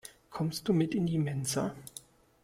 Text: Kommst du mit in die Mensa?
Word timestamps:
Kommst 0.31 0.67
du 0.67 0.73
mit 0.73 0.95
in 0.95 1.05
die 1.05 1.19
Mensa? 1.19 1.75